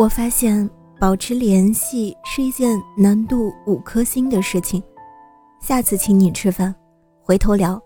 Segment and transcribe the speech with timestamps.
[0.00, 0.66] 我发现
[0.98, 4.82] 保持联系是一件难度五颗星的事情。
[5.60, 6.74] 下次请你吃饭，
[7.22, 7.78] 回头聊，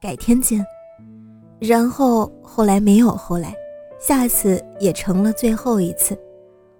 [0.00, 0.66] 改天见。
[1.60, 3.54] 然后后来没有后来，
[4.00, 6.18] 下次也成了最后一次。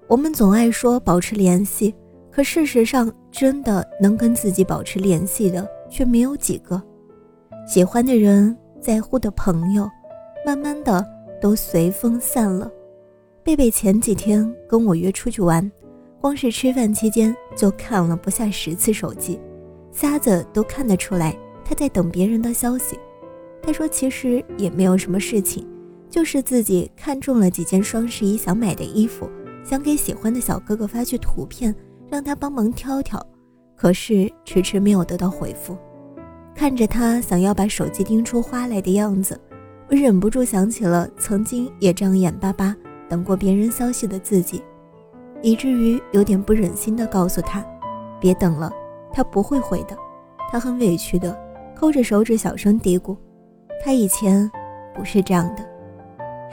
[0.09, 1.95] 我们总爱说保持联系，
[2.29, 6.83] 可事实上，真的能跟自己保持联系的却没有几个。
[7.64, 9.89] 喜欢的人，在乎的朋友，
[10.45, 11.07] 慢慢的
[11.41, 12.69] 都随风散了。
[13.42, 15.69] 贝贝前几天跟我约出去玩，
[16.20, 19.41] 光是吃饭期间就看了不下十次手机，
[19.91, 22.98] 瞎子都看得出来他在等别人的消息。
[23.62, 25.66] 他说其实也没有什么事情，
[26.11, 29.28] 就是自己看中了几件双十一想买的衣服，
[29.64, 31.74] 想给喜欢的小哥哥发去图片，
[32.11, 33.24] 让他帮忙挑挑，
[33.74, 35.77] 可是迟迟没有得到回复。
[36.55, 39.41] 看着他想要把手机盯出花来的样子，
[39.88, 42.77] 我忍不住想起了曾经也这样眼巴巴。
[43.11, 44.62] 等过别人消息的自己，
[45.42, 47.62] 以至于有点不忍心的告诉他
[48.20, 48.72] ：“别等了，
[49.12, 49.97] 他不会回的。”
[50.48, 51.36] 他很委屈的
[51.75, 53.17] 抠着手指，小声嘀咕
[53.84, 54.48] ：“他以前
[54.94, 55.69] 不是这样的。”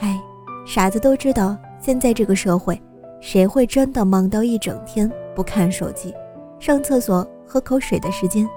[0.02, 0.20] 唉，
[0.66, 2.82] 傻子都知道，现在这个社会，
[3.22, 6.14] 谁会真的忙到一整天不看手机？
[6.60, 8.50] 上厕所、喝口水的时间，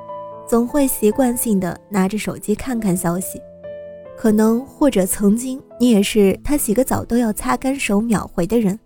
[0.46, 3.38] 总会习惯性的拿着手机看看消息。
[4.20, 8.78] 可能或者曾经你也是他洗个澡都要擦干手秒回的人，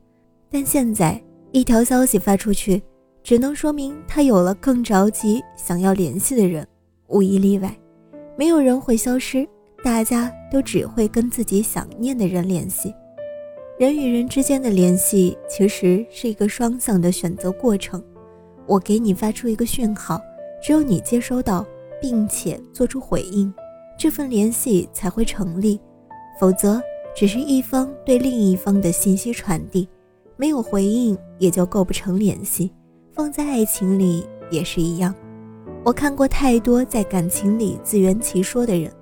[0.49, 2.81] 但现在一条消息发出去，
[3.21, 6.65] 只能说明他有了更着急想要联系的人，
[7.09, 7.77] 无一例外，
[8.39, 9.45] 没有人会消失，
[9.83, 12.95] 大家都只会跟自己想念的人联系。
[13.77, 18.01] 人与人之间的联系其实是一个双向的选择过程，
[18.69, 20.23] 我给你发出一个讯号，
[20.63, 21.67] 只有你接收到，
[22.01, 23.53] 并且做出回应。
[24.05, 25.81] 这份联系才会成立，
[26.39, 26.79] 否则
[27.17, 29.89] 只是一方对另一方的信息传递，
[30.37, 32.71] 没有回应也就构不成联系。
[33.15, 35.15] 放在爱情里也是一样。
[35.87, 38.93] 我看过太多在感情里自圆其说的人，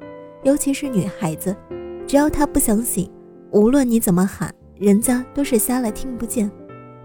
[0.45, 1.53] 尤其是女孩子，
[2.07, 3.11] 只要她不想醒，
[3.51, 6.49] 无论你怎么喊，人家都是瞎了听不见。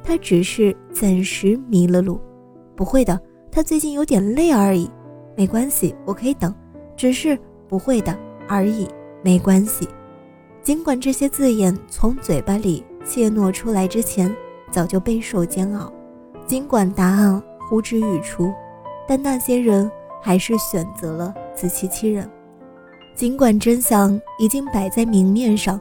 [0.04, 2.22] 她只是暂时迷了路，
[2.76, 3.20] 不会的，
[3.52, 4.88] 她最近有点累而已，
[5.36, 6.54] 没关系，我可以等，
[6.96, 7.36] 只是。
[7.68, 8.18] 不会的
[8.48, 8.88] 而已，
[9.22, 9.88] 没关系。
[10.62, 14.36] 尽管这些字眼从嘴巴里怯懦出来之前
[14.70, 15.92] 早就备受煎熬，
[16.46, 18.54] 尽管答案呼之欲出，
[19.08, 19.90] 但那些人
[20.22, 22.30] 还是选择了自欺欺人。
[23.16, 25.80] 尽管真相已经摆在明面上，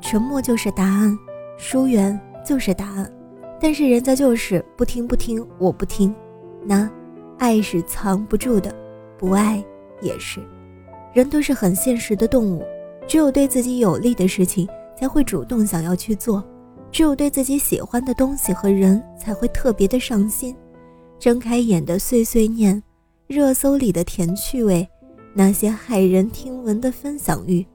[0.00, 1.18] 沉默就是答案，
[1.56, 3.12] 疏远就是答案，
[3.60, 6.14] 但是人家就是不听不听，我不听。
[6.64, 6.88] 那
[7.38, 8.74] 爱是藏不住的，
[9.18, 9.62] 不爱
[10.00, 10.40] 也是。
[11.12, 12.62] 人都是很现实的动物，
[13.06, 16.44] 只有对自己有利的事情才会主动想要去做，
[16.92, 20.54] 只有对自己喜欢的东西和人才会特别的上心。
[21.18, 22.80] 睁开眼的碎碎念，
[23.26, 24.88] 热搜里的甜趣味，
[25.34, 27.66] 那些骇人听闻的分享欲，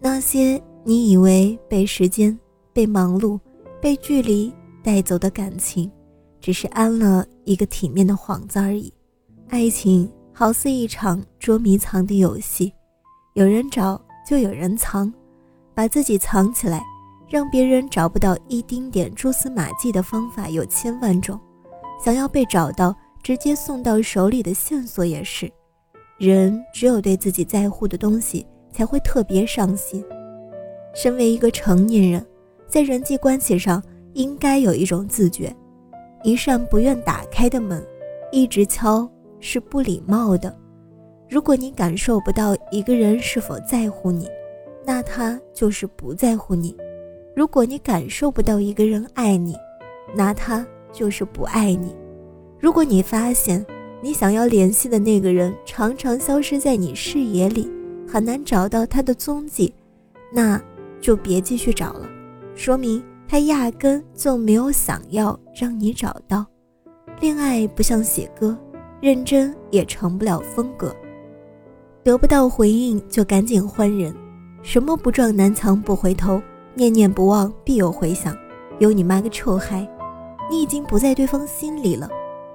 [0.00, 2.36] 那些你以为被时间、
[2.72, 3.38] 被忙碌、
[3.80, 5.88] 被距离带走的感情，
[6.40, 8.92] 只是安了一个体面的幌子而已。
[9.48, 10.10] 爱情。
[10.42, 12.74] 好似一场捉迷藏的游戏，
[13.34, 15.14] 有人找就有人藏，
[15.72, 16.82] 把自己藏起来，
[17.28, 21.38] 让别人找不到一丁点蛛丝马迹的方法有千万种。
[22.04, 22.92] 想要被找到，
[23.22, 25.48] 直接送到手里的线索也是。
[26.18, 30.04] 人只有对自己在乎的东西才会特别上心。
[30.92, 32.26] 身为一个成年人，
[32.66, 33.80] 在人际关系上
[34.14, 35.54] 应该有一种自觉。
[36.24, 37.80] 一扇不愿打开的门，
[38.32, 39.08] 一直敲。
[39.42, 40.56] 是不礼貌的。
[41.28, 44.28] 如果你感受不到一个人是否在乎你，
[44.84, 46.74] 那他就是不在乎你；
[47.34, 49.56] 如果你感受不到一个人爱你，
[50.14, 51.88] 那他就是不爱你；
[52.60, 53.64] 如果你发现
[54.00, 57.68] 你想要联系的那个人常常消失在你视野里，
[58.06, 59.74] 很难找到他的踪迹，
[60.32, 60.62] 那
[61.00, 62.08] 就别继续找了，
[62.54, 66.46] 说明他压根就没有想要让你找到。
[67.20, 68.56] 恋爱不像写歌。
[69.02, 70.94] 认真也成不了风格。
[72.04, 74.14] 得不到回应就赶紧换人，
[74.62, 76.40] 什么不撞南墙不回头，
[76.72, 78.32] 念念不忘必有回响，
[78.78, 79.84] 有你妈个臭嗨！
[80.48, 82.08] 你已经不在对方心里了，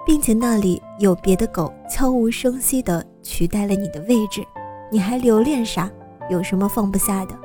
[0.05, 4.41] 并且那里有别的狗悄无声息地取代了你的位置，
[4.89, 5.91] 你还留恋啥？
[6.29, 7.37] 有什么放不下的？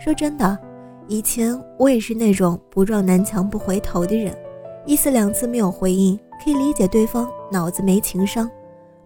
[0.00, 0.58] 说真的，
[1.06, 4.36] 以前我也是那种不撞南墙不回头的人，
[4.84, 8.50] 一次两次没有回应，可以理解对方脑子没情商，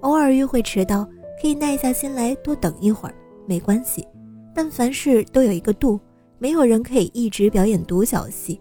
[0.00, 1.06] 偶尔约会迟到。
[1.38, 4.08] 可以耐下心来多等一会儿，没关系。
[4.54, 6.00] 但凡事都有一个度，
[6.38, 8.58] 没有人可以一直表演独角戏。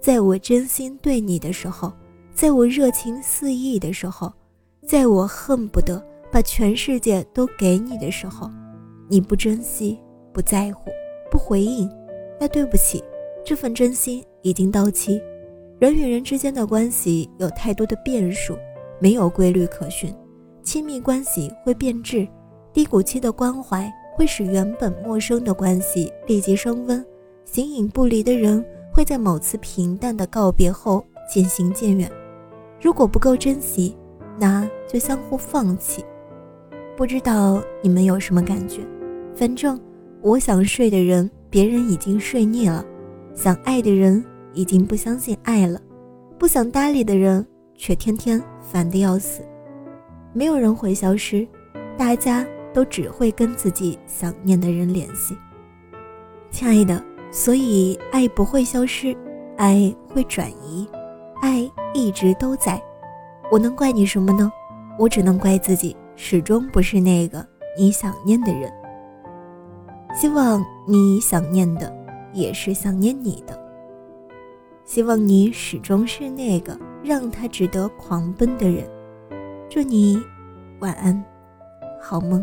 [0.00, 1.92] 在我真心对你的时候，
[2.34, 4.32] 在我热情四溢的时候，
[4.84, 8.50] 在我恨不得把全世界都给你的时候，
[9.08, 9.96] 你不珍惜、
[10.32, 10.90] 不在乎、
[11.30, 11.88] 不回应，
[12.40, 13.00] 那对不起，
[13.44, 15.20] 这份真心已经到期。
[15.78, 18.58] 人与人之间的关系有太多的变数，
[18.98, 20.12] 没有规律可循。
[20.64, 22.26] 亲密关系会变质，
[22.72, 27.04] 低谷期的关怀会使原本陌生的关系立即升温，
[27.44, 32.10] 形影不离的人会在某次平淡的告别后渐行渐远。
[32.80, 33.96] 如果不够珍惜，
[34.36, 36.04] 那就相互放弃。
[36.96, 38.80] 不知道你们有什么感觉？
[39.32, 39.80] 反正
[40.22, 42.84] 我想睡的人，别人已经睡腻了；
[43.32, 44.24] 想爱的人，
[44.58, 45.78] 已经不相信爱了；
[46.36, 47.46] 不想搭理的人，
[47.76, 49.40] 却天天烦得要死。
[50.32, 51.46] 没有人会消失，
[51.96, 52.44] 大家
[52.74, 55.38] 都只会跟自己想念的人联系。
[56.50, 57.00] 亲爱的，
[57.30, 59.16] 所以爱不会消失，
[59.56, 60.88] 爱会转移，
[61.40, 62.82] 爱一直都在。
[63.52, 64.50] 我能怪你什么呢？
[64.98, 67.46] 我只能怪自己始终不是那个
[67.78, 68.68] 你想念的人。
[70.20, 71.96] 希望你想念的
[72.32, 73.67] 也是想念你的。
[74.88, 76.74] 希望你始终是那个
[77.04, 78.88] 让他值得狂奔的人。
[79.68, 80.18] 祝你
[80.80, 81.22] 晚安，
[82.00, 82.42] 好梦。